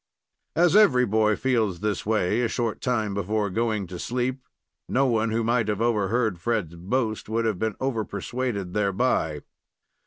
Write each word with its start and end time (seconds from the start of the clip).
As 0.55 0.75
every 0.75 1.05
boy 1.05 1.35
feels 1.35 1.79
this 1.81 2.07
way 2.07 2.41
a 2.41 2.47
short 2.47 2.81
time 2.81 3.13
before 3.13 3.51
going 3.51 3.85
to 3.85 3.99
sleep, 3.99 4.41
no 4.89 5.05
one 5.05 5.29
who 5.29 5.43
might 5.43 5.67
have 5.67 5.79
overheard 5.79 6.39
Fred's 6.39 6.73
boast 6.73 7.29
would 7.29 7.45
have 7.45 7.59
been 7.59 7.75
over 7.79 8.03
persuaded 8.03 8.73
thereby. 8.73 9.41